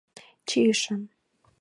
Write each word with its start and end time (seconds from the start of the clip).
Чийышым. 0.47 1.01